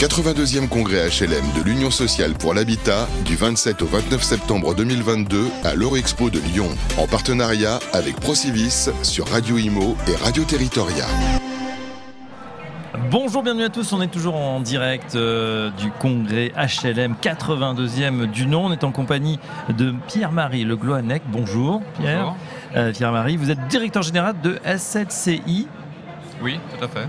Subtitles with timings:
[0.00, 5.74] 82e congrès HLM de l'Union sociale pour l'habitat du 27 au 29 septembre 2022 à
[5.74, 11.04] l'Eurexpo de Lyon, en partenariat avec Procivis sur Radio Imo et Radio Territoria.
[13.10, 13.92] Bonjour, bienvenue à tous.
[13.92, 18.68] On est toujours en direct euh, du congrès HLM 82e du nom.
[18.68, 19.38] On est en compagnie
[19.68, 21.24] de Pierre-Marie Le Gloanec.
[21.26, 22.36] Bonjour Pierre.
[22.74, 25.68] Euh, Pierre-Marie, vous êtes directeur général de SLCI.
[26.40, 27.06] Oui, tout à fait.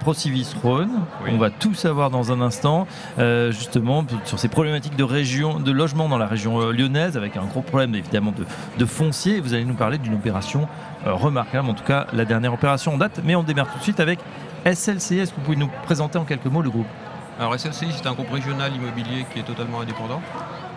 [0.00, 0.90] Procivis Rhône.
[1.28, 2.86] On va tout savoir dans un instant,
[3.18, 7.36] euh, justement, sur ces problématiques de, région, de logement dans la région euh, lyonnaise, avec
[7.36, 8.32] un gros problème évidemment
[8.78, 9.40] de, foncier.
[9.40, 10.68] Vous allez nous parler d'une opération
[11.04, 13.20] remarquable, en tout cas la dernière opération en date.
[13.24, 14.18] Mais on démarre tout de suite avec
[14.64, 15.18] SLCI.
[15.18, 16.86] Est-ce que vous pouvez nous présenter en quelques mots le groupe?
[17.38, 20.20] Alors SLCI, c'est un groupe régional immobilier qui est totalement indépendant,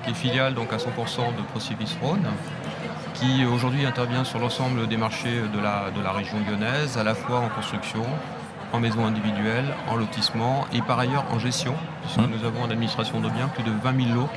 [0.03, 2.25] qui est filiale donc à 100% de Procivis Rhône
[3.19, 7.15] qui aujourd'hui intervient sur l'ensemble des marchés de la, de la région lyonnaise, à la
[7.15, 8.05] fois en construction,
[8.73, 12.29] en maison individuelle, en lotissement et par ailleurs en gestion, puisque hum.
[12.31, 14.29] nous avons en administration de biens plus de 20 000 lots,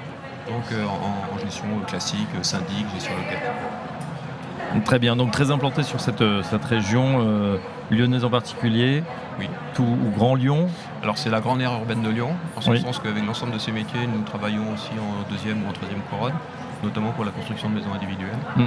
[0.49, 4.83] donc euh, en, gestion classique, syndic, gestion locale.
[4.85, 7.59] Très bien, donc très implanté sur cette, euh, cette région euh,
[7.91, 9.03] lyonnaise en particulier.
[9.39, 9.49] Oui.
[9.75, 10.69] Tout ou Grand Lyon.
[11.03, 13.73] Alors c'est la grande aire urbaine de Lyon, en ce sens qu'avec l'ensemble de ces
[13.73, 16.35] métiers, nous travaillons aussi en deuxième ou en troisième couronne
[16.83, 18.39] notamment pour la construction de maisons individuelles.
[18.57, 18.65] Mm.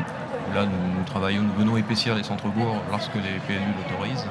[0.54, 4.28] Là, nous, travaillons, nous venons épaissir les centres-bourgs lorsque les PLU l'autorisent.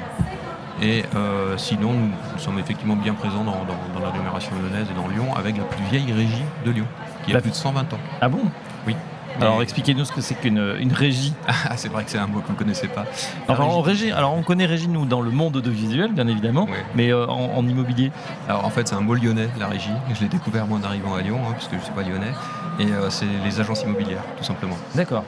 [0.81, 5.34] Et euh, sinon, nous, sommes effectivement bien présents dans, dans, l'agglomération lyonnaise et dans Lyon
[5.37, 6.87] avec la plus vieille régie de Lyon,
[7.25, 7.98] qui a plus de 120 ans.
[8.20, 8.41] Ah bon?
[8.87, 8.97] Oui.
[9.41, 11.34] Alors expliquez-nous ce que c'est qu'une une régie.
[11.69, 13.05] Ah, c'est vrai que c'est un mot qu'on ne connaissait pas.
[13.48, 17.12] Alors, régie, alors on connaît régie nous dans le monde de visuel bien évidemment, mais
[17.12, 18.11] euh, en, immobilier.
[18.48, 19.93] Alors en fait c'est un mot lyonnais la régie.
[20.12, 22.33] Je l'ai découvert moi en arrivant à Lyon hein, puisque je ne suis pas lyonnais.
[22.78, 24.77] Et euh, c'est les agences immobilières tout simplement.
[24.95, 25.25] D'accord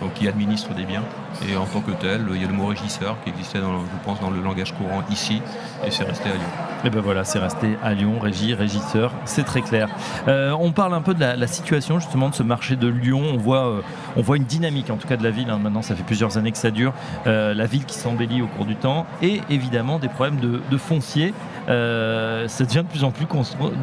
[0.00, 1.02] donc qui administre des biens.
[1.48, 4.20] Et en tant que tel, il y a le mot régisseur qui existait, je pense,
[4.20, 5.42] dans le langage courant ici,
[5.84, 6.66] et c'est resté à Lyon.
[6.84, 9.88] Et ben voilà, c'est resté à Lyon, régie, régisseur, c'est très clair.
[10.28, 13.22] Euh, on parle un peu de la, situation justement de ce marché de Lyon.
[13.34, 13.80] On voit, euh,
[14.16, 15.50] on voit une dynamique, en tout cas de la ville.
[15.50, 15.58] Hein.
[15.58, 16.92] Maintenant, ça fait plusieurs années que ça dure.
[17.26, 21.32] Euh, la ville qui s'embellit au cours du temps, et évidemment des problèmes de, foncier.
[21.66, 23.26] ça devient de plus en plus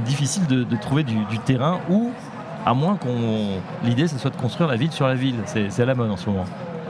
[0.05, 2.11] difficile de, trouver du, du terrain où
[2.65, 5.35] à moins qu'on l'idée ce soit de construire la ville sur la ville.
[5.45, 6.45] C'est à la mode en ce moment.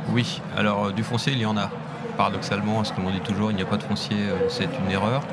[0.09, 1.69] Oui, alors euh, du foncier il y en a.
[2.17, 4.91] Paradoxalement, ce que l'on dit toujours, il n'y a pas de foncier, euh, c'est une
[4.91, 5.23] erreur.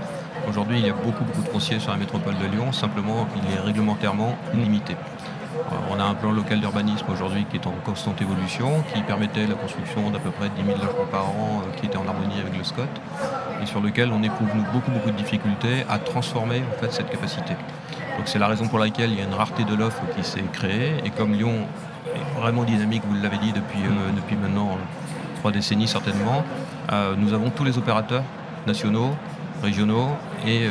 [0.49, 3.55] Aujourd'hui, il y a beaucoup, beaucoup de foncier sur la métropole de Lyon, simplement il
[3.55, 4.95] est réglementairement limité.
[4.95, 9.47] Euh, on a un plan local d'urbanisme aujourd'hui qui est en constante évolution, qui permettait
[9.47, 12.57] la construction d'à peu près 10 000 logements par an, qui était en harmonie avec
[12.57, 12.83] le SCOT,
[13.63, 17.55] et sur lequel on éprouve beaucoup, beaucoup de difficultés à transformer en fait, cette capacité.
[18.17, 20.45] Donc c'est la raison pour laquelle il y a une rareté de l'offre qui s'est
[20.53, 20.95] créée.
[21.05, 21.55] Et comme Lyon
[22.15, 24.79] est vraiment dynamique, vous l'avez dit depuis, euh, depuis maintenant
[25.39, 26.45] trois décennies certainement,
[26.93, 28.23] euh, nous avons tous les opérateurs
[28.67, 29.11] nationaux,
[29.63, 30.09] régionaux
[30.47, 30.71] et euh,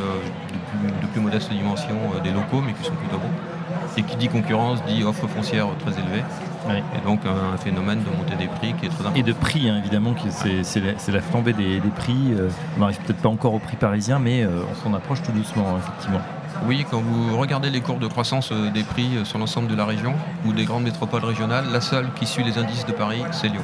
[1.02, 3.98] de, plus, modeste dimension des locaux, mais qui sont plutôt bons.
[3.98, 6.24] Et qui dit concurrence dit offre foncière très élevée.
[6.70, 9.20] Et donc un phénomène de montée des prix qui est très important.
[9.20, 12.36] Et de prix, hein, évidemment, c'est la, la, flambée des, prix.
[12.78, 16.22] on n'arrive peut-être pas encore au prix parisien, mais on s'en approche tout doucement, effectivement.
[16.66, 19.76] Oui, quand vous regardez les courbes de croissance euh, des prix euh, sur l'ensemble de
[19.76, 20.14] la région
[20.46, 23.62] ou des grandes métropoles régionales, la seule qui suit les indices de Paris, c'est Lyon.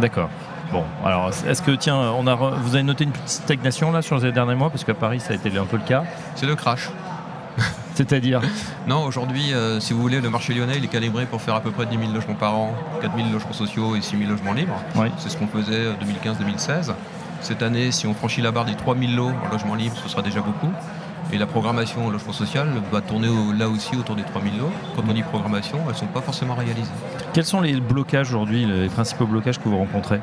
[0.00, 0.28] D'accord.
[0.72, 4.18] Bon, alors est-ce que, tiens, on a, vous avez noté une petite stagnation là sur
[4.18, 6.04] les derniers mois Parce qu'à Paris, ça a été un peu le cas?
[6.34, 6.90] C'est le crash.
[7.94, 8.40] C'est-à-dire?
[8.88, 11.60] Non, aujourd'hui, euh, si vous voulez, le marché lyonnais, il est calibré pour faire à
[11.60, 14.54] peu près 10 000 logements par an, 4 000 logements sociaux et 6 000 logements
[14.54, 14.74] libres.
[15.18, 16.92] C'est ce qu'on faisait 2015-2016.
[17.42, 20.08] Cette année, si on franchit la barre des 3 000 lots en logements libres, ce
[20.08, 20.72] sera déjà beaucoup.
[21.32, 24.72] Et la programmation au logement social va tourner là aussi autour des 3000 lots.
[24.96, 26.90] Quand on dit programmation, elles ne sont pas forcément réalisées.
[27.32, 30.20] Quels sont les blocages aujourd'hui, les principaux blocages que vous rencontrez?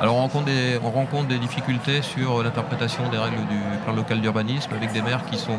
[0.00, 4.22] Alors on rencontre, des, on rencontre des difficultés sur l'interprétation des règles du plan local
[4.22, 5.58] d'urbanisme avec des maires qui sont,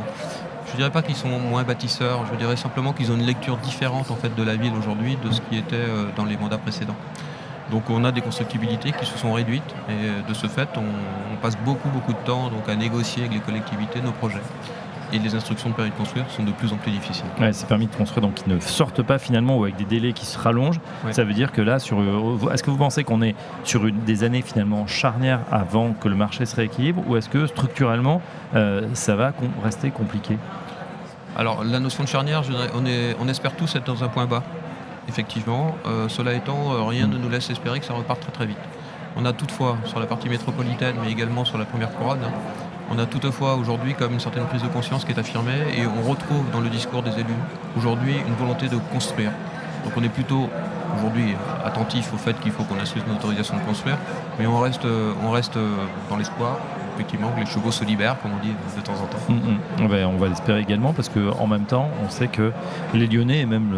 [0.66, 3.58] je ne dirais pas qu'ils sont moins bâtisseurs, je dirais simplement qu'ils ont une lecture
[3.58, 6.58] différente en fait de la ville aujourd'hui de ce qui était euh, dans les mandats
[6.58, 6.96] précédents.
[7.70, 11.58] Donc on a des constructibilités qui se sont réduites et de ce fait on, passe
[11.58, 14.42] beaucoup beaucoup de temps donc, à négocier avec les collectivités nos projets.
[15.14, 17.26] Et les instructions de permis de construire sont de plus en plus difficiles.
[17.40, 20.14] Ouais, ces permis de construire donc qui ne sortent pas finalement ou avec des délais
[20.14, 20.80] qui se rallongent.
[21.12, 24.00] Ça veut dire que là, sur, euh, est-ce que vous pensez qu'on est sur une,
[24.00, 28.22] des années finalement charnières avant que le marché se rééquilibre ou est-ce que structurellement
[28.56, 30.38] euh, ça va rester compliqué?
[31.38, 32.44] Alors la notion de charnière,
[32.74, 34.44] on, est, on espère tous être dans un point bas
[35.08, 35.76] effectivement.
[35.86, 38.58] Euh, cela étant, rien ne nous laisse espérer que ça reparte très très vite.
[39.18, 42.22] On a toutefois, sur la partie métropolitaine, mais également sur la première couronne,
[42.90, 46.10] on a toutefois aujourd'hui comme une certaine prise de conscience qui est affirmée et on
[46.10, 47.42] retrouve dans le discours des élus
[47.78, 49.32] aujourd'hui une volonté de construire.
[49.84, 50.50] Donc on est plutôt
[50.98, 51.36] aujourd'hui
[51.66, 53.98] attentif au fait qu'il faut qu'on assure une autorisation de construire,
[54.40, 54.86] mais on reste,
[56.10, 56.58] dans l'espoir
[56.96, 59.18] effectivement que les chevaux se libèrent, comme on dit de temps en temps.
[59.30, 60.06] Mm, mm.
[60.06, 62.52] on va l'espérer également parce qu'en même temps, on sait que
[62.94, 63.74] les Lyonnais et même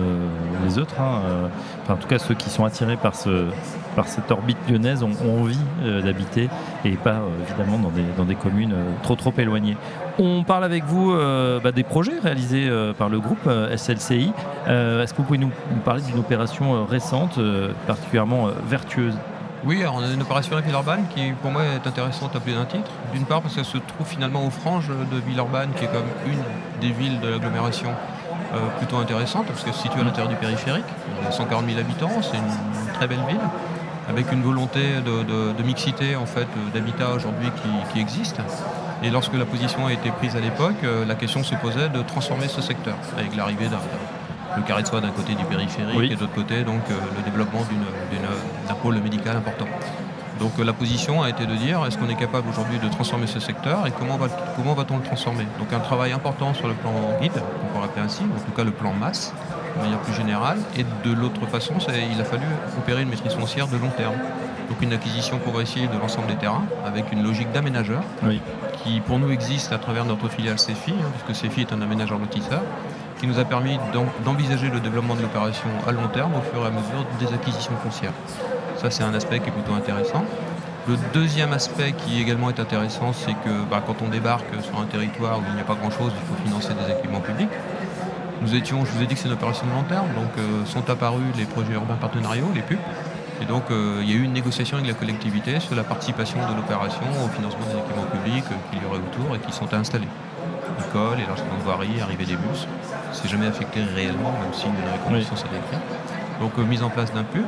[0.65, 1.47] les autres, hein, euh,
[1.89, 6.49] en tout cas ceux qui sont attirés par cette orbite lyonnaise, ont, envie euh, d'habiter
[6.85, 9.77] et pas évidemment dans des, dans des communes trop trop éloignées.
[10.19, 11.15] On parle avec vous
[11.63, 14.31] bah, des projets réalisés par le groupe SLCI.
[14.67, 15.51] Est-ce que vous pouvez nous,
[15.85, 17.39] parler d'une opération récente,
[17.87, 19.15] particulièrement vertueuse?
[19.65, 22.51] Oui, alors on a une opération à Villeurbanne qui pour moi est intéressante à plus
[22.51, 22.91] d'un titre.
[23.13, 26.41] D'une part parce qu'elle se trouve finalement aux franges de Villeurbanne qui est comme une
[26.81, 27.91] des villes de l'agglomération
[28.53, 30.83] euh, plutôt intéressante parce qu'elle se situe à l'intérieur du périphérique.
[31.23, 33.39] Y a 140 000 habitants, c'est une très belle ville
[34.09, 37.49] avec une volonté de, mixité en fait d'habitat aujourd'hui
[37.93, 38.39] qui, existe.
[39.01, 42.01] Et lorsque la position a été prise à l'époque, euh, la question se posait de
[42.01, 43.79] transformer ce secteur avec l'arrivée d'un
[44.55, 47.23] le carré de soie d'un côté du périphérique et de l'autre côté donc euh, le
[47.23, 47.61] développement
[48.67, 49.65] d'un pôle médical important.
[50.39, 53.27] Donc euh, la position a été de dire est-ce qu'on est capable aujourd'hui de transformer
[53.27, 55.45] ce secteur et comment va-t-on le transformer?
[55.59, 56.91] Donc un travail important sur le plan
[57.21, 59.33] guide, on peut l'appeler ainsi, en tout cas le plan masse,
[59.75, 61.73] de manière plus générale, et de l'autre façon,
[62.13, 62.45] il a fallu
[62.77, 64.15] opérer une maîtrise foncière de long terme.
[64.69, 68.01] Donc une acquisition progressive de l'ensemble des terrains avec une logique d'aménageur
[68.83, 72.17] qui pour nous existe à travers notre filiale CEFI, hein, puisque CEFI est un aménageur
[72.17, 72.61] lotisseur
[73.19, 73.77] qui nous a permis
[74.25, 77.75] d'envisager le développement de l'opération à long terme au fur et à mesure des acquisitions
[77.83, 78.13] foncières.
[78.77, 80.25] Ça, c'est un aspect qui est plutôt intéressant.
[80.87, 84.85] Le deuxième aspect qui également est intéressant, c'est que bah, quand on débarque sur un
[84.85, 87.47] territoire où il n'y a pas grand-chose, il faut financer des équipements publics.
[88.43, 90.65] Nous étions, je vous ai dit que c'est une opération de long terme, donc euh,
[90.65, 92.77] sont apparus les projets urbains partenariaux, les PUP.
[93.41, 96.37] Et donc euh, il y a eu une négociation avec la collectivité sur la participation
[96.49, 99.73] de l'opération au financement des équipements publics euh, qu'il y aurait autour et qui sont
[99.73, 100.07] installés
[100.79, 102.67] école, élargissement de voirie, arrivée des bus.
[103.11, 105.57] C'est jamais affecté réellement, même si une reconnaissance oui.
[105.57, 105.81] écrit.
[106.39, 107.45] Donc euh, mise en place d'un pub.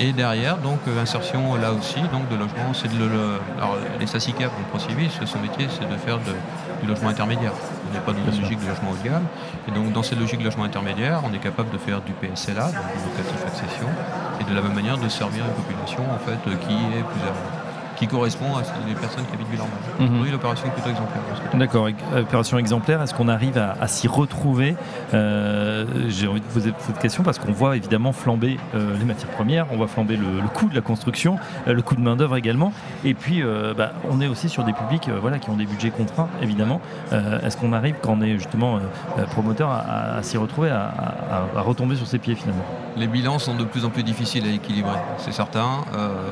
[0.00, 2.72] Et derrière, donc euh, insertion là aussi donc de logement.
[2.72, 7.08] C'est de le, alors, les SACICAP, donc ProCivis, son métier, c'est de faire du logement
[7.08, 7.52] intermédiaire.
[7.90, 9.26] On n'est pas dans une logique de logement haut de gamme.
[9.66, 12.64] Et donc dans cette logique de logement intermédiaire, on est capable de faire du PSLA,
[12.64, 13.88] donc du locatif accession,
[14.40, 17.20] et de la même manière de servir une population en fait qui est plus
[17.98, 19.78] qui correspond à les personnes qui habitent Villeurbanne.
[19.98, 20.22] Mhm.
[20.22, 21.22] Oui, l'opération est plutôt exemplaire.
[21.54, 23.02] D'accord, opération exemplaire.
[23.02, 24.76] Est-ce qu'on arrive à, s'y retrouver
[25.14, 29.30] euh, J'ai envie de poser cette question parce qu'on voit évidemment flamber euh, les matières
[29.30, 32.72] premières, on voit flamber le, coût de la construction, euh, le coût de main-d'œuvre également.
[33.04, 33.42] Et puis,
[33.76, 36.80] bah, on est aussi sur des publics voilà, qui ont des budgets contraints, évidemment.
[37.12, 38.78] Est-ce qu'on arrive, quand on est justement
[39.30, 42.64] promoteur, à, s'y retrouver, à, retomber sur ses pieds finalement?
[42.98, 45.84] Les bilans sont de plus en plus difficiles à équilibrer, c'est certain.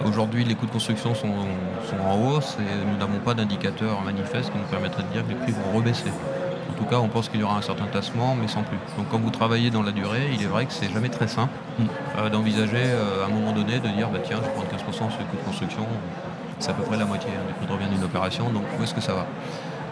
[0.04, 4.58] Aujourd'hui, les coûts de construction sont en hausse et nous n'avons pas d'indicateur manifeste qui
[4.58, 6.10] nous permettrait de dire que les prix vont rebaisser.
[6.76, 8.78] En tout cas, on pense qu'il y aura un certain tassement, mais sans plus.
[8.98, 11.52] Donc quand vous travaillez dans la durée, il est vrai que c'est jamais très simple
[12.18, 15.18] euh, d'envisager euh, à un moment donné de dire bah, tiens, je prendre 15% sur
[15.20, 15.86] les coûts de construction,
[16.58, 18.82] c'est à peu près la moitié hein, du coût de revient d'une opération, donc où
[18.82, 19.26] est-ce que ça va?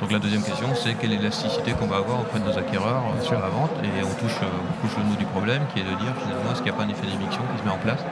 [0.01, 3.03] Donc la deuxième question, c'est quelle est l'élasticité qu'on va avoir auprès de nos acquéreurs
[3.17, 5.85] euh, sur la vente Et on touche, on touche le nœud du problème qui est
[5.85, 7.79] de dire finalement est-ce qu'il n'y a pas un effet d'éviction qui se met en
[7.79, 8.05] place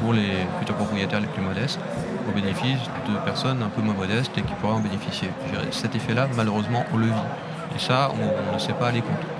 [0.00, 1.80] pour les futurs propriétaires les plus modestes
[2.28, 5.30] au bénéfice de personnes un peu moins modestes et qui pourraient en bénéficier?
[5.70, 7.28] Cet effet-là, malheureusement, on le vit.
[7.74, 9.35] Et ça, on, ne sait pas aller compte.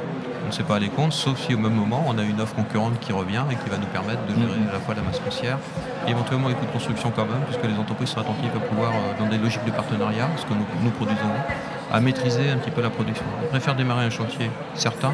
[0.46, 2.54] On ne sait pas aller compte, sauf si au même moment, on a une offre
[2.54, 4.70] concurrente qui revient et qui va nous permettre de gérer mm-hmm.
[4.70, 5.58] à la fois la masse foncière
[6.06, 8.93] et éventuellement les coûts de construction quand même, puisque les entreprises sont attentives à pouvoir,
[8.93, 11.34] euh, dans des logiques de partenariat, ce que nous, nous produisons,
[11.93, 13.25] à maîtriser un petit peu la production.
[13.43, 15.12] On préfère démarrer un chantier certain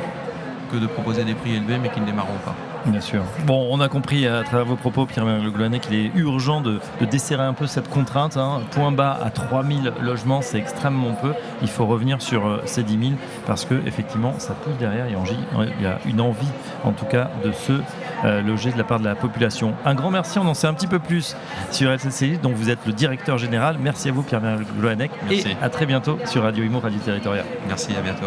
[0.71, 2.55] que de proposer des prix élevés mais qui ne démarreront pas.
[2.87, 3.23] Bien sûr.
[3.47, 6.81] Bon, on a compris à travers vos propos, Pierre Le Gloanet, qu'il est urgent de,
[7.11, 8.37] desserrer un peu cette contrainte.
[8.37, 8.63] Hein.
[8.73, 11.33] Point bas à 3000 logements, c'est extrêmement peu.
[11.63, 15.07] Il faut revenir sur euh, ces 10 000 parce que effectivement, ça pousse derrière.
[15.09, 16.49] Il y a une envie,
[16.85, 17.73] en tout cas, de se
[18.25, 19.75] euh, loger de la part de la population.
[19.85, 20.39] Un grand merci.
[20.39, 21.37] On en sait un petit peu plus
[21.71, 23.77] sur LCCI, dont vous êtes le directeur général.
[23.81, 25.11] Merci à vous, Pierre Le Gloanec.
[25.31, 27.45] Et à très bientôt sur Radio Imo, Radio Territorial.
[27.69, 28.27] Merci, à bientôt.